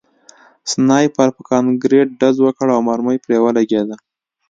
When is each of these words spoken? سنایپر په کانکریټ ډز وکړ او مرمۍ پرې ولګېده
سنایپر 0.71 1.27
په 1.35 1.41
کانکریټ 1.51 2.07
ډز 2.19 2.35
وکړ 2.45 2.67
او 2.75 2.81
مرمۍ 2.89 3.17
پرې 3.25 3.37
ولګېده 3.43 3.95